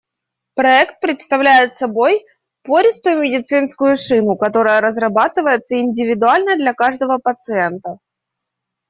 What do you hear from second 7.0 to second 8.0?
пациента.